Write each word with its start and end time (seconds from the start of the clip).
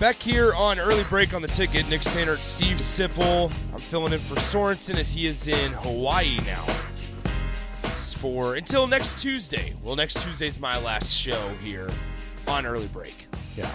Back 0.00 0.14
here 0.16 0.54
on 0.54 0.78
early 0.78 1.02
break 1.04 1.34
on 1.34 1.42
the 1.42 1.48
ticket, 1.48 1.88
Nick 1.90 2.04
Standard, 2.04 2.38
Steve 2.38 2.76
Sipple. 2.76 3.46
I'm 3.72 3.80
filling 3.80 4.12
in 4.12 4.20
for 4.20 4.36
Sorensen 4.36 4.96
as 4.96 5.12
he 5.12 5.26
is 5.26 5.48
in 5.48 5.72
Hawaii 5.72 6.38
now. 6.46 6.62
For 8.18 8.54
until 8.54 8.86
next 8.86 9.20
Tuesday. 9.20 9.74
Well, 9.82 9.96
next 9.96 10.22
Tuesday's 10.22 10.60
my 10.60 10.78
last 10.78 11.12
show 11.12 11.48
here 11.60 11.88
on 12.46 12.64
early 12.64 12.86
break. 12.88 13.26
Yeah. 13.56 13.68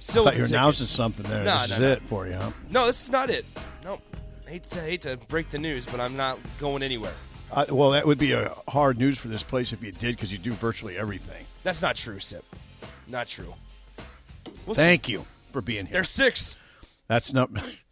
Still 0.00 0.22
I 0.22 0.30
thought 0.30 0.36
you 0.36 0.42
were 0.44 0.48
announcing 0.48 0.86
something 0.86 1.26
there. 1.26 1.44
No, 1.44 1.60
this 1.60 1.70
no, 1.70 1.74
is 1.76 1.80
no. 1.82 1.92
it 1.92 2.02
for 2.02 2.26
you, 2.26 2.32
huh? 2.32 2.50
No, 2.70 2.86
this 2.86 3.04
is 3.04 3.10
not 3.10 3.28
it. 3.28 3.44
Nope. 3.84 4.00
Hate 4.46 4.64
to 4.70 4.80
hate 4.80 5.02
to 5.02 5.18
break 5.28 5.50
the 5.50 5.58
news, 5.58 5.84
but 5.84 6.00
I'm 6.00 6.16
not 6.16 6.38
going 6.58 6.82
anywhere. 6.82 7.12
Uh, 7.52 7.66
well, 7.70 7.90
that 7.90 8.06
would 8.06 8.18
be 8.18 8.32
a 8.32 8.50
hard 8.66 8.98
news 8.98 9.18
for 9.18 9.28
this 9.28 9.42
place 9.42 9.74
if 9.74 9.82
you 9.82 9.92
did, 9.92 10.16
because 10.16 10.32
you 10.32 10.38
do 10.38 10.52
virtually 10.52 10.96
everything. 10.96 11.44
That's 11.64 11.82
not 11.82 11.96
true, 11.96 12.18
Sip. 12.18 12.44
Not 13.06 13.28
true. 13.28 13.52
Thank 14.76 15.08
you 15.08 15.24
for 15.52 15.60
being 15.60 15.86
here. 15.86 15.94
There's 15.94 16.10
six. 16.10 16.56
That's 17.06 17.32
not. 17.32 17.50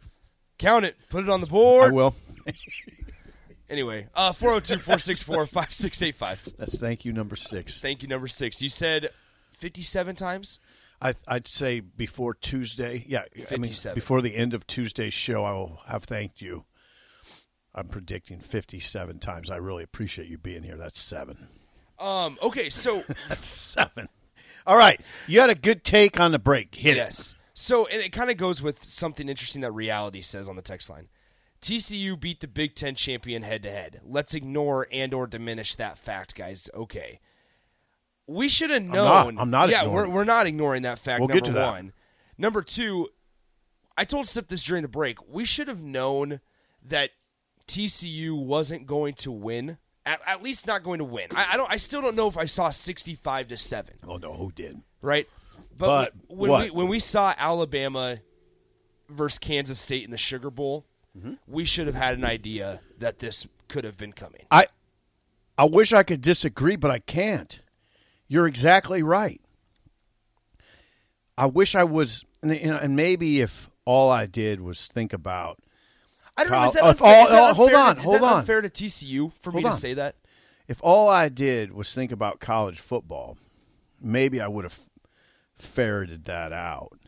Count 0.57 0.85
it. 0.85 0.95
Put 1.09 1.23
it 1.23 1.29
on 1.29 1.41
the 1.41 1.47
board. 1.47 1.91
I 1.91 1.95
will. 1.95 2.15
Anyway, 3.69 4.07
uh, 4.15 4.31
402 4.31 4.79
464 4.81 5.45
5685. 5.45 6.55
That's 6.57 6.77
thank 6.77 7.03
you 7.03 7.11
number 7.11 7.35
six. 7.35 7.81
Thank 7.81 8.01
you, 8.01 8.07
number 8.07 8.27
six. 8.27 8.61
You 8.61 8.69
said 8.69 9.09
57 9.51 10.15
times? 10.15 10.59
I, 11.01 11.15
I'd 11.27 11.47
say 11.47 11.81
before 11.81 12.33
Tuesday. 12.33 13.03
Yeah, 13.07 13.25
I 13.51 13.57
mean 13.57 13.73
before 13.93 14.21
the 14.21 14.35
end 14.35 14.53
of 14.53 14.65
Tuesday's 14.65 15.13
show, 15.13 15.43
I 15.43 15.51
will 15.51 15.81
have 15.87 16.05
thanked 16.05 16.41
you. 16.41 16.65
I'm 17.75 17.87
predicting 17.87 18.39
57 18.39 19.19
times. 19.19 19.51
I 19.51 19.57
really 19.57 19.83
appreciate 19.83 20.29
you 20.29 20.37
being 20.37 20.63
here. 20.63 20.77
That's 20.77 20.99
seven. 20.99 21.49
Um, 21.99 22.39
okay, 22.41 22.69
so 22.69 23.03
That's 23.29 23.47
seven. 23.47 24.07
All 24.67 24.77
right, 24.77 24.99
you 25.27 25.39
had 25.39 25.49
a 25.49 25.55
good 25.55 25.83
take 25.83 26.19
on 26.19 26.31
the 26.31 26.39
break. 26.39 26.75
Hit 26.75 26.93
it. 26.93 26.97
yes. 26.97 27.33
So 27.53 27.87
and 27.87 28.01
it 28.01 28.11
kind 28.11 28.29
of 28.29 28.37
goes 28.37 28.61
with 28.61 28.83
something 28.83 29.27
interesting 29.29 29.61
that 29.61 29.71
reality 29.71 30.21
says 30.21 30.47
on 30.47 30.55
the 30.57 30.61
text 30.61 30.89
line. 30.89 31.07
TCU 31.61 32.19
beat 32.19 32.39
the 32.41 32.47
Big 32.47 32.75
10 32.75 32.93
champion 32.93 33.41
head 33.41 33.63
to 33.63 33.71
head. 33.71 34.01
Let's 34.05 34.35
ignore 34.35 34.87
and 34.91 35.11
or 35.13 35.25
diminish 35.25 35.73
that 35.75 35.97
fact, 35.97 36.35
guys. 36.35 36.69
Okay. 36.75 37.19
We 38.27 38.47
should 38.49 38.69
have 38.69 38.83
known. 38.83 39.39
I'm 39.39 39.49
not 39.49 39.69
Yeah, 39.69 39.83
ignoring 39.83 40.11
we're, 40.11 40.17
we're 40.17 40.23
not 40.25 40.45
ignoring 40.45 40.83
that 40.83 40.99
fact. 40.99 41.21
We'll 41.21 41.29
number 41.29 41.45
to 41.45 41.51
that. 41.53 41.71
one. 41.71 41.93
Number 42.37 42.61
two, 42.61 43.07
I 43.97 44.03
told 44.05 44.27
Sip 44.27 44.49
this 44.49 44.63
during 44.63 44.83
the 44.83 44.87
break. 44.89 45.17
We 45.27 45.45
should 45.45 45.67
have 45.67 45.81
known 45.81 46.41
that 46.83 47.09
TCU 47.67 48.37
wasn't 48.37 48.85
going 48.85 49.13
to 49.15 49.31
win. 49.31 49.77
At, 50.07 50.21
at 50.25 50.41
least 50.43 50.65
not 50.65 50.83
going 50.83 50.99
to 50.99 51.03
win. 51.05 51.27
I, 51.35 51.53
I 51.53 51.57
don't. 51.57 51.69
I 51.69 51.75
still 51.77 52.01
don't 52.01 52.15
know 52.15 52.27
if 52.27 52.37
I 52.37 52.45
saw 52.45 52.69
sixty-five 52.69 53.49
to 53.49 53.57
seven. 53.57 53.95
Oh 54.07 54.17
no, 54.17 54.33
who 54.33 54.51
did? 54.51 54.81
right? 55.01 55.27
But 55.77 56.13
when, 56.27 56.39
when 56.39 56.49
what? 56.51 56.63
we 56.63 56.71
when 56.71 56.87
we 56.87 56.99
saw 56.99 57.33
Alabama 57.37 58.19
versus 59.09 59.37
Kansas 59.37 59.79
State 59.79 60.05
in 60.05 60.11
the 60.11 60.17
Sugar 60.17 60.49
Bowl, 60.49 60.85
Mm-hmm. 61.17 61.33
we 61.47 61.65
should 61.65 61.87
have 61.87 61.95
had 61.95 62.15
an 62.15 62.23
idea 62.23 62.79
that 62.99 63.17
this 63.17 63.47
could 63.67 63.83
have 63.85 63.97
been 63.97 64.13
coming. 64.13 64.41
I 64.51 64.67
I 65.57 65.63
wish 65.65 65.91
I 65.91 66.03
could 66.03 66.21
disagree, 66.21 66.75
but 66.75 66.91
I 66.91 66.99
can't. 66.99 67.59
You're 68.27 68.45
exactly 68.45 69.01
right. 69.01 69.41
I 71.37 71.47
wish 71.47 71.73
I 71.73 71.83
was, 71.83 72.23
and, 72.43 72.51
and 72.51 72.95
maybe 72.95 73.41
if 73.41 73.69
all 73.85 74.11
I 74.11 74.27
did 74.27 74.61
was 74.61 74.87
think 74.87 75.11
about, 75.11 75.59
I 76.37 76.43
don't 76.43 76.51
know. 76.51 76.63
Is 76.63 76.73
that 76.73 76.81
Kyle, 76.81 76.89
unfair, 76.89 77.07
uh, 77.07 77.23
is 77.23 77.29
that 77.29 77.51
oh, 77.51 77.53
hold 77.53 77.73
on, 77.73 77.95
to, 77.95 78.01
hold 78.01 78.21
on. 78.21 78.45
Fair 78.45 78.61
to 78.61 78.69
TCU 78.69 79.31
for 79.39 79.51
me 79.51 79.61
Hold 79.63 79.73
to 79.73 79.79
say 79.79 79.93
that? 79.95 80.15
if 80.67 80.79
all 80.83 81.09
I 81.09 81.29
did 81.29 81.73
was 81.73 81.93
think 81.93 82.11
about 82.11 82.39
college 82.39 82.79
football, 82.79 83.37
maybe 84.01 84.41
I 84.41 84.47
would 84.47 84.65
have 84.65 84.77
ferreted 85.55 86.25
that 86.25 86.51
out. 86.51 86.99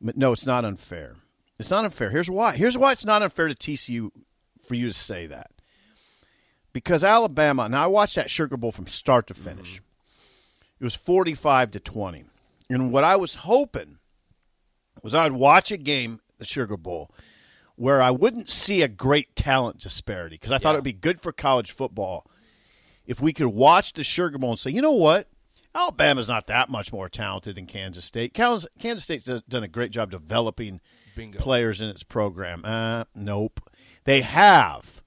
But 0.00 0.16
no, 0.16 0.32
it's 0.32 0.46
not 0.46 0.64
unfair. 0.64 1.16
It's 1.58 1.70
not 1.70 1.84
unfair. 1.84 2.10
Here's 2.10 2.30
why. 2.30 2.56
Here's 2.56 2.78
why 2.78 2.92
it's 2.92 3.04
not 3.04 3.22
unfair 3.22 3.48
to 3.48 3.54
TCU 3.54 4.10
for 4.66 4.74
you 4.74 4.88
to 4.88 4.94
say 4.94 5.26
that. 5.26 5.50
Because 6.72 7.02
Alabama, 7.02 7.68
now 7.68 7.84
I 7.84 7.88
watched 7.88 8.14
that 8.14 8.30
Sugar 8.30 8.56
Bowl 8.56 8.72
from 8.72 8.86
start 8.86 9.26
to 9.26 9.34
finish. 9.34 9.82
It 10.78 10.84
was 10.84 10.94
45 10.94 11.72
to 11.72 11.80
20. 11.80 12.24
And 12.70 12.92
what 12.92 13.04
I 13.04 13.16
was 13.16 13.34
hoping 13.34 13.98
was 15.02 15.14
I'd 15.14 15.32
watch 15.32 15.72
a 15.72 15.76
game, 15.76 16.20
the 16.38 16.44
Sugar 16.44 16.76
Bowl, 16.76 17.10
where 17.80 18.02
I 18.02 18.10
wouldn't 18.10 18.50
see 18.50 18.82
a 18.82 18.88
great 18.88 19.34
talent 19.34 19.78
disparity 19.78 20.34
because 20.34 20.52
I 20.52 20.58
thought 20.58 20.70
Yeah. 20.70 20.74
it 20.74 20.78
would 20.78 20.84
be 20.84 20.92
good 20.92 21.18
for 21.18 21.32
college 21.32 21.72
football 21.72 22.26
if 23.06 23.22
we 23.22 23.32
could 23.32 23.46
watch 23.46 23.94
the 23.94 24.04
Sugar 24.04 24.36
Bowl 24.36 24.50
and 24.50 24.58
say, 24.60 24.70
you 24.70 24.82
know 24.82 24.92
what? 24.92 25.28
Alabama's 25.74 26.28
not 26.28 26.46
that 26.48 26.68
much 26.68 26.92
more 26.92 27.08
talented 27.08 27.56
than 27.56 27.64
Kansas 27.64 28.04
State. 28.04 28.34
Kansas, 28.34 28.68
Kansas 28.78 29.04
State's 29.04 29.24
done 29.48 29.62
a 29.62 29.68
great 29.68 29.92
job 29.92 30.10
developing 30.10 30.82
Bingo. 31.16 31.38
players 31.38 31.80
in 31.80 31.88
its 31.88 32.02
program. 32.02 32.66
Uh, 32.66 33.04
nope. 33.14 33.60
They 34.04 34.20
have. 34.20 35.00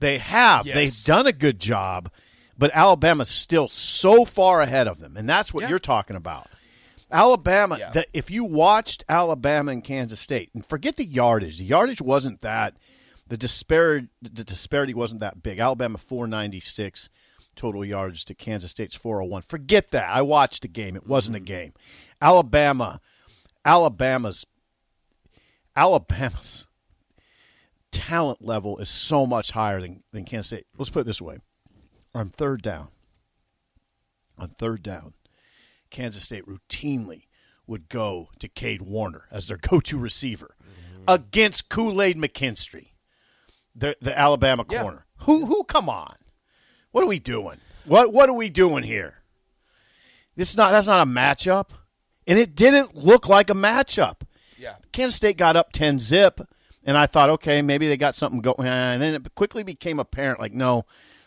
They 0.00 0.18
have. 0.18 0.66
Yes. 0.66 0.74
They've 0.74 1.04
done 1.14 1.28
a 1.28 1.32
good 1.32 1.60
job, 1.60 2.10
but 2.58 2.72
Alabama's 2.74 3.28
still 3.28 3.68
so 3.68 4.24
far 4.24 4.60
ahead 4.60 4.88
of 4.88 4.98
them. 4.98 5.16
And 5.16 5.28
that's 5.30 5.54
what 5.54 5.62
Yeah. 5.62 5.68
you're 5.68 5.78
talking 5.78 6.16
about. 6.16 6.48
Alabama, 7.10 7.78
Yeah. 7.78 7.90
the, 7.90 8.06
if 8.12 8.30
you 8.30 8.44
watched 8.44 9.04
Alabama 9.08 9.72
and 9.72 9.82
Kansas 9.82 10.20
State, 10.20 10.50
and 10.54 10.64
forget 10.64 10.96
the 10.96 11.04
yardage, 11.04 11.58
the 11.58 11.64
yardage 11.64 12.02
wasn't 12.02 12.40
that, 12.42 12.76
the 13.26 13.36
disparity, 13.36 14.08
the 14.22 14.44
disparity 14.44 14.94
wasn't 14.94 15.20
that 15.20 15.42
big. 15.42 15.58
Alabama 15.58 15.98
496 15.98 17.08
total 17.56 17.84
yards 17.84 18.24
to 18.24 18.34
Kansas 18.34 18.70
State's 18.70 18.94
401. 18.94 19.42
Forget 19.42 19.90
that. 19.90 20.08
I 20.08 20.22
watched 20.22 20.62
the 20.62 20.68
game. 20.68 20.96
It 20.96 21.06
wasn't 21.06 21.36
a 21.36 21.40
mm-hmm. 21.40 21.46
game. 21.46 21.72
Alabama, 22.20 23.00
Alabama's, 23.64 24.46
Alabama's 25.76 26.66
talent 27.90 28.42
level 28.42 28.78
is 28.78 28.88
so 28.88 29.26
much 29.26 29.50
higher 29.50 29.80
than, 29.80 30.02
than 30.12 30.24
Kansas 30.24 30.48
State. 30.48 30.66
Let's 30.76 30.90
put 30.90 31.00
it 31.00 31.06
this 31.06 31.20
way. 31.22 31.38
On 32.14 32.30
third 32.30 32.62
down, 32.62 32.88
on 34.38 34.48
third 34.48 34.82
down, 34.82 35.12
Kansas 35.90 36.24
State 36.24 36.46
routinely 36.46 37.24
would 37.66 37.88
go 37.88 38.28
to 38.38 38.48
Kade 38.48 38.80
Warner 38.80 39.24
as 39.30 39.46
their 39.46 39.56
go-to 39.68 39.98
receiver 39.98 40.54
mm-hmm. 40.62 41.04
against 41.06 41.68
Kool-Aid 41.68 42.16
McKinstry, 42.16 42.88
the 43.74 43.96
the 44.00 44.16
Alabama 44.18 44.64
Yeah. 44.68 44.82
corner. 44.82 45.06
Who 45.22 45.46
who 45.46 45.64
come 45.64 45.88
on? 45.88 46.14
What 46.90 47.04
are 47.04 47.08
we 47.08 47.18
doing? 47.18 47.58
What 47.84 48.12
what 48.12 48.28
are 48.28 48.34
we 48.34 48.48
doing 48.48 48.84
here? 48.84 49.14
This 50.36 50.50
is 50.50 50.56
not 50.56 50.70
that's 50.72 50.86
not 50.86 51.00
a 51.00 51.10
matchup. 51.10 51.70
And 52.26 52.38
it 52.38 52.54
didn't 52.54 52.94
look 52.94 53.26
like 53.26 53.48
a 53.48 53.54
matchup. 53.54 54.20
Yeah. 54.58 54.74
Kansas 54.92 55.16
State 55.16 55.38
got 55.38 55.56
up 55.56 55.72
10 55.72 55.98
zip 55.98 56.40
and 56.84 56.96
I 56.96 57.06
thought 57.06 57.30
okay, 57.30 57.62
maybe 57.62 57.88
they 57.88 57.96
got 57.96 58.14
something 58.14 58.40
going 58.40 58.66
and 58.66 59.02
then 59.02 59.14
it 59.14 59.34
quickly 59.34 59.62
became 59.62 59.98
apparent 59.98 60.40
like 60.40 60.52
no, 60.52 60.84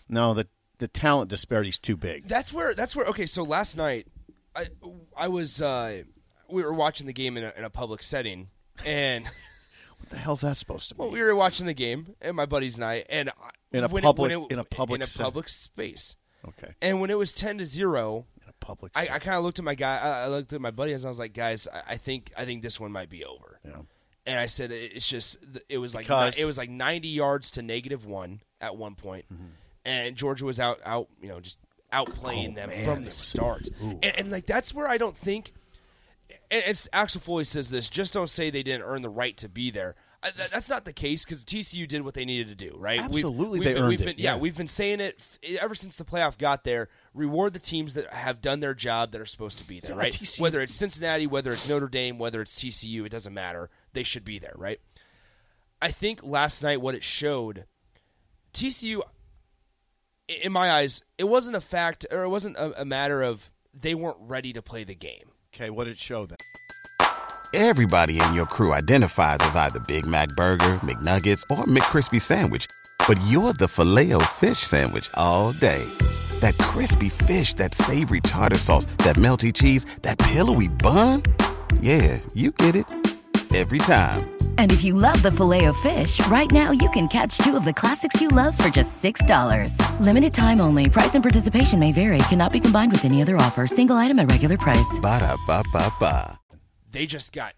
no, 0.08 0.34
the 0.34 0.48
the 0.82 0.88
talent 0.88 1.30
disparity 1.30 1.70
is 1.70 1.78
too 1.78 1.96
big. 1.96 2.28
That's 2.28 2.52
where. 2.52 2.74
That's 2.74 2.96
where. 2.96 3.06
Okay, 3.06 3.28
so 3.28 3.44
last 3.44 3.78
night, 3.78 4.08
I 4.56 4.68
I 5.16 5.28
was 5.28 5.62
uh, 5.62 6.04
we 6.50 6.64
were 6.64 6.74
watching 6.74 7.08
the 7.08 7.14
game 7.14 7.38
in 7.38 7.44
a, 7.44 7.54
in 7.58 7.64
a 7.64 7.70
public 7.70 8.04
setting, 8.04 8.50
and 8.86 9.26
What 10.00 10.10
the 10.10 10.18
hell's 10.18 10.42
that 10.42 10.58
supposed 10.58 10.90
to 10.90 10.96
be? 10.96 11.00
well, 11.02 11.12
we 11.12 11.22
were 11.22 11.36
watching 11.36 11.66
the 11.68 11.74
game, 11.74 12.16
and 12.22 12.36
my 12.36 12.46
buddies 12.48 12.76
and 12.76 12.84
I, 12.84 13.06
and 13.10 13.32
In 13.72 13.84
a 13.84 13.88
public- 13.90 14.32
it, 14.32 14.38
it, 14.40 14.52
in 14.52 14.60
a 14.60 14.64
public 14.64 14.98
in 14.98 15.04
a 15.04 15.06
setting. 15.06 15.26
public 15.26 15.48
space, 15.50 16.16
okay. 16.48 16.74
and 16.82 17.00
when 17.00 17.10
it 17.12 17.18
was 17.18 17.32
ten 17.34 17.60
to 17.60 17.66
zero, 17.66 18.26
In 18.44 18.50
a 18.50 18.54
public 18.66 18.92
I, 18.96 19.02
I 19.12 19.20
kind 19.20 19.38
of 19.38 19.44
looked 19.44 19.60
at 19.60 19.66
my 19.66 19.76
guy. 19.76 19.98
I, 20.00 20.24
I 20.24 20.28
looked 20.28 20.52
at 20.54 20.60
my 20.60 20.72
buddies, 20.72 21.04
and 21.04 21.08
I 21.08 21.10
was 21.12 21.20
like, 21.20 21.34
"Guys, 21.34 21.68
I, 21.72 21.94
I 21.94 21.98
think 21.98 22.32
I 22.36 22.46
think 22.46 22.62
this 22.64 22.80
one 22.80 22.92
might 22.92 23.10
be 23.10 23.24
over." 23.24 23.60
Yeah. 23.64 23.82
And 24.26 24.38
I 24.40 24.48
said, 24.48 24.72
it- 24.72 24.94
"It's 24.96 25.08
just 25.08 25.38
it 25.70 25.78
was 25.78 25.94
like 25.96 26.06
Because- 26.06 26.38
it 26.40 26.46
was 26.46 26.58
like 26.58 26.70
ninety 26.72 27.08
yards 27.10 27.52
to 27.52 27.62
negative 27.62 28.06
one 28.06 28.42
at 28.60 28.76
one 28.76 28.96
point, 28.96 29.26
Mm-hmm. 29.32 29.46
and 29.86 30.16
Georgia 30.16 30.46
was 30.46 30.60
out 30.60 30.80
out 30.84 31.08
you 31.22 31.30
know 31.30 31.40
just 31.40 31.60
outplaying 31.92 32.52
Oh, 32.52 32.56
them 32.56 32.70
man, 32.70 32.86
from 32.86 33.06
the 33.06 33.12
start, 33.12 33.68
and, 33.82 34.04
and 34.06 34.32
like 34.32 34.46
that's 34.46 34.74
where 34.74 34.88
I 34.88 34.98
don't 34.98 35.18
think. 35.18 35.54
And 36.50 36.64
it's 36.66 36.88
Axel 36.94 37.20
Foley 37.22 37.44
says 37.44 37.70
this. 37.70 37.90
Just 37.90 38.14
don't 38.14 38.30
say 38.30 38.50
they 38.50 38.64
didn't 38.64 38.84
earn 38.84 39.02
the 39.02 39.10
right 39.10 39.36
to 39.38 39.50
be 39.50 39.70
there. 39.72 39.96
I, 40.24 40.30
that, 40.32 40.52
that's 40.52 40.70
not 40.70 40.86
the 40.86 40.94
case 40.94 41.26
because 41.26 41.44
TCU 41.44 41.88
did 41.88 42.04
what 42.04 42.14
they 42.14 42.26
needed 42.26 42.48
to 42.58 42.70
do, 42.70 42.76
right? 42.78 43.00
We've- 43.10 43.28
Absolutely, 43.28 43.60
we've 43.60 43.68
they 43.68 43.74
been, 43.74 43.82
earned 43.82 43.90
we've 43.90 44.02
it, 44.02 44.20
yeah, 44.20 44.36
yeah. 44.36 44.40
we've 44.40 44.56
been 44.56 44.68
saying 44.68 45.00
it 45.00 45.16
f- 45.20 45.40
ever 45.60 45.74
since 45.76 45.96
the 45.96 46.06
playoff 46.06 46.38
got 46.38 46.64
there. 46.64 46.90
Reward 47.16 47.54
the 47.54 47.60
teams 47.60 47.96
that 47.96 48.14
have 48.14 48.40
done 48.40 48.60
their 48.60 48.76
job 48.76 49.12
that 49.14 49.20
are 49.20 49.26
supposed 49.26 49.58
to 49.58 49.68
be 49.68 49.80
there, 49.80 49.92
Yeah, 49.92 49.98
right? 49.98 50.14
TCU 50.14 50.40
Whether 50.40 50.62
it's 50.62 50.76
Cincinnati, 50.76 51.26
whether 51.28 51.52
it's 51.52 51.68
Notre 51.68 51.88
Dame, 51.90 52.20
whether 52.20 52.40
it's 52.42 52.56
TCU, 52.56 53.04
it 53.06 53.10
doesn't 53.10 53.34
matter. 53.34 53.70
They 53.94 54.04
should 54.04 54.24
be 54.24 54.38
there, 54.38 54.54
right? 54.56 54.80
I 55.82 55.90
think 55.92 56.22
last 56.24 56.62
night 56.62 56.80
what 56.82 56.94
it 56.96 57.04
showed, 57.04 57.66
TCU, 58.54 59.02
in 60.44 60.52
my 60.52 60.72
eyes, 60.72 61.02
it 61.18 61.26
wasn't 61.26 61.56
a 61.56 61.62
fact 61.62 62.06
or 62.12 62.24
it 62.24 62.30
wasn't 62.30 62.58
a, 62.58 62.82
a 62.82 62.86
matter 62.86 63.22
of 63.22 63.52
they 63.74 63.96
weren't 63.96 64.18
ready 64.20 64.54
to 64.54 64.62
play 64.62 64.84
the 64.84 64.96
game. 64.96 65.32
Okay, 65.54 65.70
what 65.70 65.86
did 65.86 65.92
it 65.92 66.00
show 66.00 66.26
then? 66.26 66.38
Everybody 67.54 68.22
in 68.22 68.34
your 68.34 68.46
crew 68.46 68.72
identifies 68.72 69.40
as 69.42 69.56
either 69.58 69.80
Big 69.82 70.06
Mac 70.06 70.30
Burger, 70.38 70.80
McNuggets, 70.82 71.44
or 71.52 71.66
McCrispy 71.66 72.22
Sandwich. 72.22 72.66
But 73.08 73.20
you're 73.28 73.52
the 73.54 73.68
filet 73.68 74.14
fish 74.26 74.60
Sandwich 74.60 75.10
all 75.16 75.52
day. 75.52 75.84
That 76.40 76.58
crispy 76.58 77.10
fish, 77.10 77.54
that 77.56 77.76
savory 77.76 78.22
tartar 78.22 78.58
sauce, 78.58 78.86
that 79.00 79.18
melty 79.18 79.54
cheese, 79.54 79.86
that 80.02 80.18
pillowy 80.18 80.70
bun. 80.70 81.24
Yeah, 81.82 82.20
you 82.34 82.52
get 82.52 82.76
it. 82.78 82.86
Every 83.54 83.80
time. 83.80 84.30
And 84.58 84.72
if 84.72 84.84
you 84.84 84.94
love 84.94 85.22
the 85.24 85.32
filet 85.32 85.66
of 85.66 85.76
fish, 85.78 86.26
right 86.28 86.50
now 86.52 86.72
you 86.72 86.90
can 86.92 87.08
catch 87.08 87.38
two 87.40 87.58
of 87.58 87.66
the 87.66 87.74
classics 87.74 88.22
you 88.22 88.30
love 88.30 88.58
for 88.58 88.70
just 88.70 89.04
$6. 89.04 89.76
Limited 90.00 90.34
time 90.34 90.62
only. 90.62 90.90
Price 90.90 91.16
and 91.16 91.24
participation 91.24 91.80
may 91.80 91.92
vary. 91.92 92.20
Cannot 92.30 92.54
be 92.54 92.60
combined 92.60 92.92
with 92.92 93.04
any 93.04 93.22
other 93.22 93.36
offer. 93.38 93.68
Single 93.68 93.98
item 93.98 94.20
at 94.20 94.32
regular 94.32 94.58
price. 94.58 95.00
Ba-da-ba-ba-ba. 95.02 96.40
They 96.90 97.06
just 97.06 97.34
got 97.34 97.56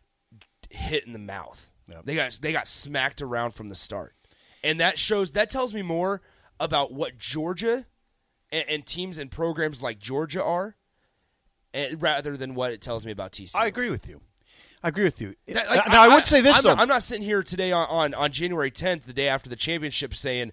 hit 0.69 1.05
in 1.05 1.13
the 1.13 1.19
mouth. 1.19 1.71
They 2.05 2.15
got 2.15 2.39
they 2.41 2.51
got 2.51 2.67
smacked 2.67 3.21
around 3.21 3.51
from 3.51 3.69
the 3.69 3.75
start, 3.75 4.15
and 4.63 4.79
that 4.79 4.97
shows 4.97 5.33
that 5.33 5.49
tells 5.49 5.73
me 5.73 5.83
more 5.83 6.21
about 6.59 6.91
what 6.91 7.17
Georgia 7.19 7.85
and, 8.51 8.65
and 8.67 8.85
teams 8.85 9.17
and 9.17 9.29
programs 9.29 9.83
like 9.83 9.99
Georgia 9.99 10.43
are, 10.43 10.75
and, 11.73 12.01
rather 12.01 12.35
than 12.35 12.55
what 12.55 12.71
it 12.71 12.81
tells 12.81 13.05
me 13.05 13.11
about 13.11 13.31
TCU. 13.31 13.55
I 13.55 13.67
agree 13.67 13.89
with 13.91 14.07
you. 14.07 14.21
I 14.83 14.89
agree 14.89 15.05
with 15.05 15.21
you. 15.21 15.35
Like, 15.47 15.87
now, 15.87 16.03
I, 16.03 16.13
would 16.13 16.25
say 16.25 16.41
this 16.41 16.57
I'm 16.57 16.63
though. 16.63 16.69
Not, 16.69 16.79
I'm 16.81 16.87
not 16.89 17.03
sitting 17.03 17.23
here 17.23 17.41
today 17.41 17.71
on, 17.71 17.87
on, 17.87 18.13
on 18.13 18.31
January 18.31 18.69
10th, 18.69 19.03
the 19.03 19.13
day 19.13 19.29
after 19.29 19.49
the 19.49 19.55
championship, 19.55 20.13
saying, 20.13 20.51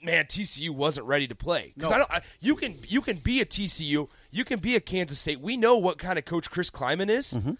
"Man, 0.00 0.26
TCU 0.26 0.70
wasn't 0.70 1.06
ready 1.06 1.26
to 1.26 1.34
play." 1.34 1.72
Because 1.74 1.90
No. 1.90 1.96
I 1.96 1.98
don't. 1.98 2.10
I, 2.12 2.20
you 2.40 2.54
can 2.54 2.76
you 2.86 3.00
can 3.00 3.16
be 3.16 3.40
a 3.40 3.44
TCU, 3.44 4.08
you 4.30 4.44
can 4.44 4.60
be 4.60 4.76
a 4.76 4.80
Kansas 4.80 5.18
State. 5.18 5.40
We 5.40 5.56
know 5.56 5.76
what 5.76 5.98
kind 5.98 6.16
of 6.16 6.24
coach 6.24 6.48
Chris 6.50 6.70
Klieman 6.70 7.10
is. 7.10 7.32
Mm-hmm. 7.32 7.52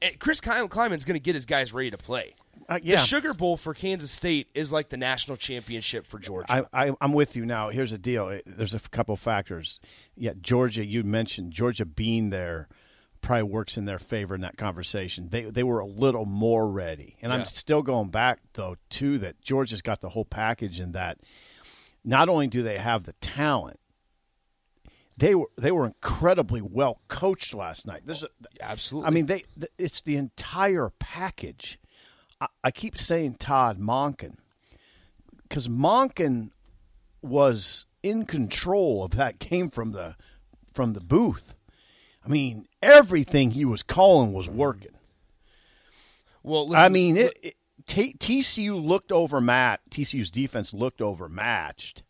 And 0.00 0.18
Chris 0.18 0.40
Klieman's 0.40 1.04
going 1.04 1.14
to 1.14 1.20
get 1.20 1.34
his 1.34 1.46
guys 1.46 1.72
ready 1.72 1.90
to 1.90 1.98
play. 1.98 2.34
Uh, 2.68 2.78
yeah. 2.82 2.96
The 2.96 3.02
Sugar 3.02 3.34
Bowl 3.34 3.56
for 3.56 3.72
Kansas 3.72 4.10
State 4.10 4.48
is 4.54 4.70
like 4.72 4.90
the 4.90 4.96
national 4.96 5.36
championship 5.36 6.06
for 6.06 6.18
Georgia. 6.18 6.66
I, 6.72 6.88
I, 6.88 6.92
I'm 7.00 7.12
with 7.12 7.34
you 7.34 7.46
now. 7.46 7.70
Here's 7.70 7.92
the 7.92 7.98
deal. 7.98 8.38
There's 8.46 8.74
a 8.74 8.80
couple 8.80 9.16
factors. 9.16 9.80
Yeah, 10.16 10.32
Georgia. 10.40 10.84
You 10.84 11.02
mentioned 11.02 11.52
Georgia 11.52 11.86
being 11.86 12.30
there 12.30 12.68
probably 13.20 13.44
works 13.44 13.76
in 13.76 13.84
their 13.84 13.98
favor 13.98 14.34
in 14.34 14.40
that 14.42 14.56
conversation. 14.56 15.28
They 15.30 15.44
they 15.44 15.62
were 15.62 15.80
a 15.80 15.86
little 15.86 16.24
more 16.24 16.68
ready, 16.68 17.16
and 17.22 17.32
I'm 17.32 17.44
still 17.44 17.82
going 17.82 18.08
back 18.08 18.40
though 18.54 18.76
to 18.90 19.18
that. 19.18 19.40
Georgia's 19.42 19.82
got 19.82 20.00
the 20.00 20.10
whole 20.10 20.24
package 20.24 20.80
in 20.80 20.92
that. 20.92 21.18
Not 22.04 22.28
only 22.28 22.46
do 22.46 22.62
they 22.62 22.78
have 22.78 23.04
the 23.04 23.12
talent, 23.14 23.80
they 25.16 25.34
were 25.34 25.50
they 25.56 25.72
were 25.72 25.86
incredibly 25.86 26.62
well 26.62 27.00
coached 27.08 27.52
last 27.54 27.86
night. 27.86 28.02
There's 28.04 28.22
a, 28.22 28.28
Absolutely. 28.60 29.08
I 29.08 29.10
mean, 29.10 29.26
they 29.26 29.44
it's 29.76 30.00
the 30.00 30.16
entire 30.16 30.90
package. 30.98 31.78
I, 32.40 32.46
I 32.62 32.70
keep 32.70 32.96
saying 32.96 33.34
Todd 33.34 33.78
Monken 33.80 34.36
because 35.42 35.66
Monken 35.66 36.50
was 37.20 37.86
in 38.02 38.26
control 38.26 39.04
of 39.04 39.12
that 39.12 39.38
game 39.38 39.70
from 39.70 39.92
the 39.92 40.14
from 40.72 40.92
the 40.92 41.00
booth. 41.00 41.54
I 42.24 42.28
mean, 42.28 42.67
everything 42.82 43.50
he 43.50 43.64
was 43.64 43.82
calling 43.82 44.32
was 44.32 44.48
working. 44.48 44.92
well, 46.42 46.68
listen, 46.68 46.84
I 46.84 46.88
mean, 46.88 47.16
it, 47.16 47.38
it, 47.42 47.54
T- 47.86 48.14
TCU 48.18 48.82
looked 48.84 49.10
overmatched. 49.12 49.90
TCU's 49.90 50.30
defense 50.30 50.74
looked 50.74 51.00
overmatched. 51.00 52.02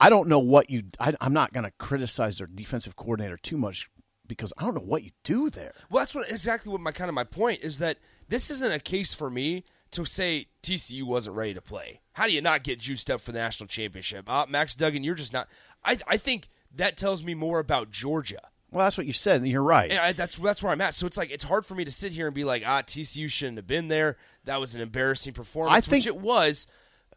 I 0.00 0.08
don't 0.08 0.28
know 0.28 0.40
what 0.40 0.70
you. 0.70 0.84
I, 0.98 1.14
I'm 1.20 1.32
not 1.32 1.52
going 1.52 1.64
to 1.64 1.70
criticize 1.78 2.38
their 2.38 2.48
defensive 2.48 2.96
coordinator 2.96 3.36
too 3.36 3.56
much 3.56 3.88
because 4.26 4.52
I 4.58 4.64
don't 4.64 4.74
know 4.74 4.80
what 4.80 5.04
you 5.04 5.10
do 5.24 5.50
there. 5.50 5.72
Well, 5.90 6.00
that's 6.00 6.14
what 6.14 6.28
exactly 6.30 6.72
what 6.72 6.80
my 6.80 6.90
kind 6.90 7.08
of 7.08 7.14
my 7.14 7.24
point 7.24 7.60
is 7.62 7.78
that 7.78 7.98
this 8.28 8.50
isn't 8.50 8.72
a 8.72 8.80
case 8.80 9.14
for 9.14 9.30
me 9.30 9.64
to 9.92 10.04
say 10.04 10.46
TCU 10.62 11.04
wasn't 11.04 11.36
ready 11.36 11.54
to 11.54 11.60
play. 11.60 12.00
How 12.12 12.24
do 12.26 12.32
you 12.32 12.40
not 12.40 12.64
get 12.64 12.80
juiced 12.80 13.10
up 13.10 13.20
for 13.20 13.30
the 13.30 13.38
national 13.38 13.68
championship? 13.68 14.28
Uh, 14.28 14.46
Max 14.48 14.74
Duggan, 14.74 15.04
you're 15.04 15.14
just 15.14 15.32
not. 15.32 15.48
I 15.84 15.98
I 16.08 16.16
think 16.16 16.48
that 16.74 16.96
tells 16.96 17.22
me 17.22 17.34
more 17.34 17.58
about 17.58 17.90
Georgia. 17.90 18.40
Well, 18.72 18.84
that's 18.86 18.96
what 18.98 19.06
you 19.06 19.12
said, 19.12 19.42
and 19.42 19.50
you're 19.50 19.62
right. 19.62 19.90
And 19.90 20.00
I, 20.00 20.12
that's 20.12 20.36
that's 20.38 20.62
where 20.62 20.72
I'm 20.72 20.80
at. 20.80 20.94
So 20.94 21.06
it's 21.06 21.16
like 21.18 21.30
it's 21.30 21.44
hard 21.44 21.64
for 21.66 21.74
me 21.74 21.84
to 21.84 21.90
sit 21.90 22.10
here 22.12 22.26
and 22.26 22.34
be 22.34 22.44
like, 22.44 22.62
ah, 22.66 22.80
TCU 22.82 23.30
shouldn't 23.30 23.58
have 23.58 23.66
been 23.66 23.88
there. 23.88 24.16
That 24.44 24.58
was 24.60 24.74
an 24.74 24.80
embarrassing 24.80 25.34
performance, 25.34 25.76
I 25.76 25.80
think- 25.80 26.00
which 26.00 26.06
it 26.06 26.16
was. 26.16 26.66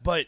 But 0.04 0.26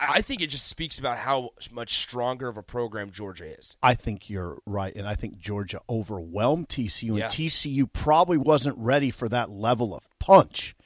I 0.00 0.20
think 0.22 0.42
it 0.42 0.48
just 0.48 0.66
speaks 0.66 0.98
about 0.98 1.16
how 1.18 1.50
much 1.72 1.98
stronger 1.98 2.48
of 2.48 2.56
a 2.56 2.62
program 2.62 3.10
Georgia 3.10 3.46
is. 3.58 3.76
I 3.82 3.94
think 3.94 4.28
you're 4.30 4.58
right, 4.66 4.94
and 4.94 5.08
I 5.08 5.14
think 5.14 5.38
Georgia 5.38 5.80
overwhelmed 5.88 6.68
TCU, 6.68 7.10
and 7.10 7.18
Yeah. 7.18 7.26
TCU 7.28 7.90
probably 7.92 8.36
wasn't 8.36 8.76
ready 8.78 9.10
for 9.10 9.28
that 9.28 9.50
level 9.50 9.94
of 9.94 10.06
punch. 10.18 10.76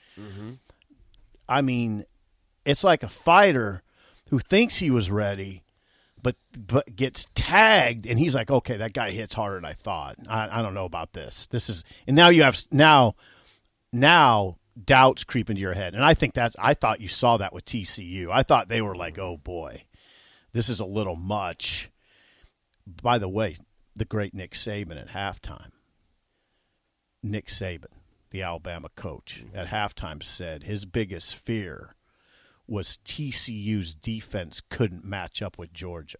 I 1.48 1.60
mean, 1.62 2.04
it's 2.64 2.84
like 2.84 3.02
a 3.02 3.08
fighter 3.08 3.82
who 4.28 4.38
thinks 4.38 4.76
he 4.76 4.90
was 4.90 5.10
ready, 5.10 5.61
but 6.22 6.36
but 6.56 6.94
gets 6.94 7.26
tagged, 7.34 8.06
and 8.06 8.18
he's 8.18 8.34
like, 8.34 8.50
"Okay, 8.50 8.76
that 8.76 8.92
guy 8.92 9.10
hits 9.10 9.34
harder 9.34 9.56
than 9.56 9.64
I 9.64 9.72
thought. 9.72 10.16
I, 10.28 10.58
I 10.58 10.62
don't 10.62 10.74
know 10.74 10.84
about 10.84 11.12
this. 11.12 11.46
This 11.48 11.68
is." 11.68 11.84
And 12.06 12.16
now 12.16 12.28
you 12.28 12.44
have 12.44 12.58
now, 12.70 13.16
now 13.92 14.56
doubts 14.82 15.24
creep 15.24 15.50
into 15.50 15.60
your 15.60 15.74
head, 15.74 15.94
and 15.94 16.04
I 16.04 16.14
think 16.14 16.34
that's. 16.34 16.56
I 16.58 16.74
thought 16.74 17.00
you 17.00 17.08
saw 17.08 17.36
that 17.38 17.52
with 17.52 17.64
TCU. 17.64 18.30
I 18.30 18.42
thought 18.42 18.68
they 18.68 18.82
were 18.82 18.96
like, 18.96 19.18
"Oh 19.18 19.36
boy, 19.36 19.84
this 20.52 20.68
is 20.68 20.80
a 20.80 20.84
little 20.84 21.16
much." 21.16 21.90
By 22.86 23.18
the 23.18 23.28
way, 23.28 23.56
the 23.94 24.04
great 24.04 24.34
Nick 24.34 24.52
Saban 24.52 25.00
at 25.00 25.08
halftime. 25.08 25.70
Nick 27.22 27.46
Saban, 27.46 27.92
the 28.30 28.42
Alabama 28.42 28.88
coach, 28.96 29.44
at 29.54 29.68
halftime 29.68 30.22
said 30.22 30.64
his 30.64 30.84
biggest 30.84 31.36
fear 31.36 31.94
was 32.72 32.98
TCU's 33.04 33.94
defense 33.94 34.62
couldn't 34.70 35.04
match 35.04 35.42
up 35.42 35.58
with 35.58 35.74
Georgia. 35.74 36.16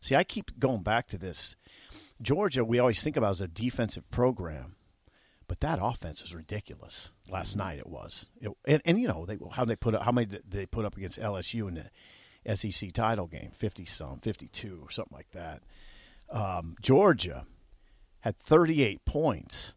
See, 0.00 0.16
I 0.16 0.24
keep 0.24 0.58
going 0.58 0.82
back 0.82 1.06
to 1.08 1.18
this. 1.18 1.56
Georgia, 2.22 2.64
we 2.64 2.78
always 2.78 3.02
think 3.02 3.16
about 3.18 3.32
as 3.32 3.40
a 3.42 3.48
defensive 3.48 4.10
program, 4.10 4.76
but 5.46 5.60
that 5.60 5.78
offense 5.82 6.22
is 6.22 6.34
ridiculous. 6.34 7.10
Last 7.28 7.54
night 7.56 7.78
it 7.78 7.86
was, 7.86 8.26
It- 8.40 8.50
and, 8.64 8.80
and 8.86 8.98
you 8.98 9.08
know 9.08 9.26
they, 9.26 9.38
how 9.52 9.66
they 9.66 9.76
put 9.76 9.94
up, 9.94 10.02
how 10.02 10.12
many 10.12 10.38
they 10.48 10.64
put 10.64 10.86
up 10.86 10.96
against 10.96 11.18
LSU 11.18 11.68
in 11.68 11.74
the 11.74 12.56
SEC 12.56 12.92
title 12.92 13.26
game, 13.26 13.50
fifty 13.54 13.84
some, 13.84 14.20
fifty 14.20 14.48
two 14.48 14.80
or 14.82 14.90
something 14.90 15.14
like 15.16 15.30
that. 15.32 15.62
Um, 16.30 16.76
Georgia 16.80 17.44
had 18.20 18.38
thirty 18.38 18.82
eight 18.82 19.04
points 19.04 19.74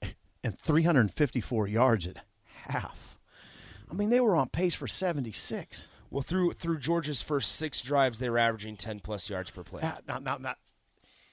and 0.44 0.58
three 0.58 0.84
hundred 0.84 1.12
fifty 1.12 1.40
four 1.42 1.66
yards 1.68 2.06
at 2.06 2.16
half. 2.66 3.18
I 3.90 3.94
mean, 3.94 4.10
they 4.10 4.20
were 4.20 4.36
on 4.36 4.48
pace 4.48 4.74
for 4.74 4.86
seventy 4.86 5.32
six. 5.32 5.88
Well, 6.10 6.22
through 6.22 6.52
through 6.52 6.78
Georgia's 6.78 7.22
first 7.22 7.56
six 7.56 7.82
drives, 7.82 8.18
they 8.18 8.30
were 8.30 8.38
averaging 8.38 8.76
ten 8.76 9.00
plus 9.00 9.30
yards 9.30 9.50
per 9.50 9.62
play. 9.62 9.82
Now, 9.82 10.18
now, 10.20 10.36
now, 10.38 10.54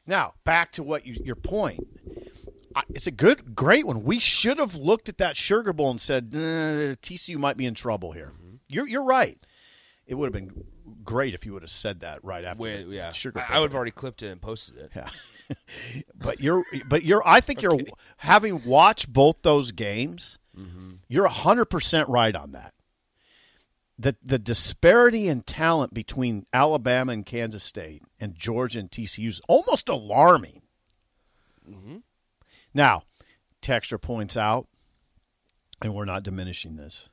now, 0.05 0.33
back 0.43 0.71
to 0.73 0.83
what 0.83 1.05
you, 1.05 1.17
your 1.23 1.35
point. 1.35 1.87
I, 2.75 2.83
it's 2.89 3.07
a 3.07 3.11
good, 3.11 3.55
great 3.55 3.85
one. 3.87 4.03
We 4.03 4.19
should 4.19 4.59
have 4.59 4.75
looked 4.75 5.09
at 5.09 5.17
that 5.17 5.35
Sugar 5.35 5.73
Bowl 5.73 5.89
and 5.89 5.99
said 5.99 6.29
"Uh, 6.33 6.95
TCU 7.01 7.37
might 7.37 7.57
be 7.57 7.65
in 7.65 7.73
trouble 7.73 8.11
here. 8.11 8.33
You're 8.67 8.87
you're 8.87 9.03
right. 9.03 9.37
It 10.05 10.15
would 10.15 10.27
have 10.27 10.33
been 10.33 10.63
great 11.03 11.33
if 11.33 11.45
you 11.45 11.53
would 11.53 11.63
have 11.63 11.71
said 11.71 12.01
that 12.01 12.23
right 12.23 12.45
after 12.45 12.63
Wait, 12.63 12.83
the 12.83 12.95
yeah, 12.95 13.11
Sugar 13.11 13.39
I, 13.39 13.47
Bowl. 13.47 13.57
I 13.57 13.59
would 13.59 13.71
have 13.71 13.75
already 13.75 13.91
clipped 13.91 14.23
it 14.23 14.27
and 14.27 14.41
posted 14.41 14.77
it. 14.77 14.91
Yeah. 14.95 15.09
but 16.15 16.39
you're 16.39 16.63
but 16.87 17.03
you're 17.03 17.27
I 17.27 17.41
think 17.41 17.61
you're 17.61 17.79
having 18.17 18.63
watched 18.65 19.11
both 19.11 19.41
those 19.41 19.71
games, 19.71 20.39
you're 21.07 21.27
100% 21.27 22.05
right 22.07 22.35
on 22.35 22.51
that. 22.51 22.73
The 23.99 24.15
the 24.23 24.37
disparity 24.37 25.27
in 25.27 25.41
talent 25.41 25.91
between 25.91 26.45
Alabama 26.53 27.13
and 27.13 27.25
Kansas 27.25 27.63
State 27.63 28.03
and 28.19 28.35
Georgia 28.35 28.77
and 28.77 28.91
TCU 28.91 29.27
is 29.27 29.41
almost 29.47 29.89
alarming. 29.89 30.61
Mm-hmm. 31.67 31.97
Now, 32.75 33.03
Texture 33.59 33.97
points 33.97 34.37
out, 34.37 34.67
and 35.81 35.95
we're 35.95 36.05
not 36.05 36.21
diminishing 36.21 36.75
this. 36.75 37.09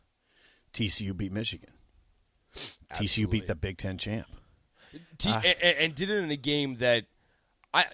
TCU 0.74 1.16
beat 1.16 1.32
Michigan. 1.32 1.70
TCU 2.92 3.30
beat 3.30 3.46
the 3.46 3.54
Big 3.54 3.78
Ten 3.78 3.96
champ. 3.96 4.26
T- 5.16 5.30
uh, 5.30 5.40
and, 5.42 5.78
and 5.78 5.94
did 5.94 6.10
it 6.10 6.22
in 6.22 6.30
a 6.30 6.36
game 6.36 6.74
that 6.76 7.06
I 7.72 7.86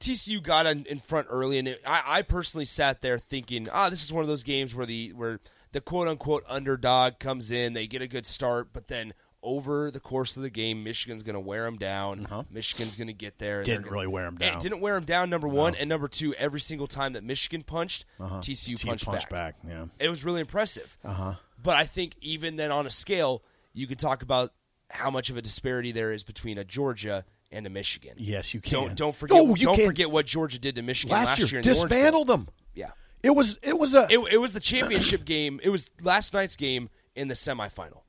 TCU 0.00 0.42
got 0.42 0.66
in, 0.66 0.98
front 1.00 1.26
early, 1.30 1.58
and 1.58 1.68
it, 1.68 1.82
I, 1.86 2.02
I 2.06 2.22
personally 2.22 2.64
sat 2.64 3.02
there 3.02 3.18
thinking, 3.18 3.68
ah, 3.72 3.88
this 3.90 4.02
is 4.04 4.12
one 4.12 4.22
of 4.22 4.28
those 4.28 4.42
games 4.42 4.74
where 4.74 4.86
the 4.86 5.12
where 5.12 5.40
the 5.72 5.80
quote 5.80 6.08
unquote 6.08 6.44
underdog 6.48 7.18
comes 7.18 7.50
in, 7.50 7.72
they 7.72 7.86
get 7.86 8.02
a 8.02 8.06
good 8.08 8.26
start, 8.26 8.72
but 8.72 8.88
then 8.88 9.14
over 9.44 9.90
the 9.90 9.98
course 9.98 10.36
of 10.36 10.42
the 10.44 10.50
game, 10.50 10.84
Michigan's 10.84 11.24
going 11.24 11.34
to 11.34 11.40
wear 11.40 11.64
them 11.64 11.76
down. 11.76 12.46
Michigan's 12.50 12.94
going 12.94 13.08
to 13.08 13.12
get 13.12 13.38
there. 13.38 13.58
and 13.60 13.68
Uh-huh. 13.68 13.74
Didn't 13.74 13.84
gonna- 13.86 13.92
really 13.94 14.06
wear 14.06 14.24
them 14.26 14.36
down. 14.36 14.62
didn't 14.62 14.80
wear 14.80 14.94
them 14.94 15.04
down. 15.04 15.30
Number 15.30 15.48
one, 15.48 15.74
and 15.74 15.88
number 15.88 16.06
two, 16.06 16.32
every 16.34 16.60
single 16.60 16.86
time 16.86 17.14
that 17.14 17.24
Michigan 17.24 17.62
punched, 17.64 18.04
TCU 18.20 18.74
TCU 18.76 18.86
punched, 18.86 19.04
punched 19.06 19.30
back. 19.30 19.60
back. 19.62 19.70
Yeah. 19.72 19.86
It 19.98 20.08
was 20.10 20.24
really 20.24 20.40
impressive. 20.40 20.96
Uh 21.04 21.12
huh. 21.12 21.34
But 21.60 21.76
I 21.76 21.84
think 21.84 22.14
even 22.20 22.54
then 22.56 22.70
on 22.70 22.86
a 22.86 22.90
scale, 22.90 23.42
you 23.72 23.86
can 23.88 23.96
talk 23.96 24.22
about 24.22 24.52
how 24.90 25.10
much 25.10 25.28
of 25.30 25.36
a 25.36 25.42
disparity 25.42 25.90
there 25.90 26.12
is 26.12 26.22
between 26.22 26.56
a 26.58 26.64
Georgia 26.64 27.24
and 27.52 27.66
a 27.66 27.70
Michigan. 27.70 28.14
Yes, 28.16 28.54
you 28.54 28.60
can. 28.60 28.72
Don't 28.72 28.96
don't 28.96 29.16
forget 29.16 29.38
don't 29.38 29.76
can. 29.76 29.86
forget 29.86 30.10
what 30.10 30.26
Georgia 30.26 30.58
did 30.58 30.74
to 30.76 30.82
Michigan 30.82 31.16
last, 31.16 31.26
last, 31.26 31.38
year. 31.38 31.46
year 31.48 31.60
in 31.60 31.66
the 31.66 31.74
Bowl. 31.74 31.82
dismantled 31.84 32.26
them. 32.28 32.48
Yeah. 32.74 32.90
It 33.22 33.30
was 33.30 33.58
it 33.62 33.78
was 33.78 33.94
a 33.94 34.06
It, 34.10 34.18
it 34.32 34.38
was 34.38 34.52
the 34.52 34.60
championship 34.60 35.24
game. 35.24 35.60
It 35.62 35.68
was 35.70 35.90
last 36.02 36.34
night's 36.34 36.56
game 36.56 36.88
in 37.14 37.28
the 37.28 37.34
semifinal. 37.34 38.00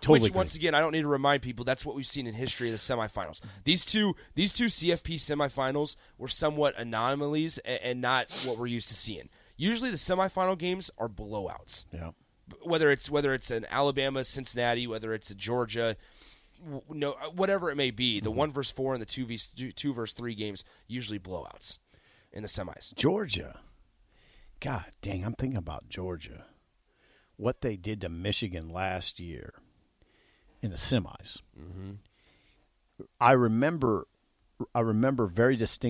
totally 0.00 0.20
Which 0.20 0.28
agree. 0.28 0.36
once 0.36 0.54
again, 0.54 0.74
I 0.74 0.80
don't 0.80 0.92
need 0.92 1.02
to 1.02 1.08
remind 1.08 1.42
people 1.42 1.64
that's 1.64 1.84
what 1.86 1.94
we've 1.96 2.06
seen 2.06 2.26
in 2.26 2.34
history 2.34 2.68
of 2.68 2.72
the 2.72 2.78
semifinals. 2.78 3.40
These 3.64 3.84
two, 3.84 4.14
these 4.34 4.52
two 4.52 4.66
CFP 4.66 5.14
semifinals 5.16 5.96
were 6.18 6.28
somewhat 6.28 6.74
anomalies 6.78 7.58
and, 7.58 7.80
and 7.82 8.00
not 8.00 8.30
what 8.44 8.58
we're 8.58 8.66
used 8.66 8.88
to 8.88 8.94
seeing. 8.94 9.28
Usually, 9.56 9.90
the 9.90 9.96
semifinal 9.96 10.56
games 10.58 10.90
are 10.98 11.08
blowouts. 11.08 11.86
yeah. 11.92 12.10
Whether 12.62 12.90
it's 12.90 13.10
whether 13.10 13.34
it's 13.34 13.50
an 13.50 13.66
Alabama, 13.70 14.24
Cincinnati, 14.24 14.86
whether 14.86 15.12
it's 15.12 15.30
a 15.30 15.34
Georgia, 15.34 15.96
no, 16.90 17.12
whatever 17.34 17.70
it 17.70 17.76
may 17.76 17.90
be, 17.90 18.16
Mm-hmm. 18.18 18.24
the 18.24 18.30
one 18.30 18.52
versus 18.52 18.72
four 18.72 18.92
and 18.94 19.02
the 19.02 19.06
two 19.06 19.26
v 19.26 19.38
two 19.74 19.92
versus 19.94 20.14
three 20.14 20.34
games 20.34 20.64
usually 20.86 21.18
blowouts 21.18 21.78
in 22.32 22.42
the 22.42 22.48
semis. 22.48 22.94
Georgia. 22.96 23.60
God 24.60 24.86
dang, 25.02 25.24
I'm 25.24 25.34
thinking 25.34 25.56
about 25.58 25.88
Georgia. 25.88 26.46
What 27.36 27.60
they 27.60 27.76
did 27.76 28.00
to 28.00 28.08
Michigan 28.08 28.68
last 28.70 29.20
year 29.20 29.54
in 30.60 30.70
the 30.70 30.76
semis. 30.76 31.40
I 33.20 33.32
remember 33.32 34.08
I 34.74 34.80
remember 34.80 35.26
very 35.28 35.54
distinctly 35.54 35.86